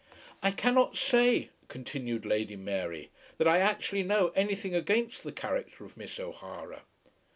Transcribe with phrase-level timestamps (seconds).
[0.41, 5.95] "I cannot say," continued Lady Mary, "that I actually know anything against the character of
[5.95, 6.81] Miss O'Hara.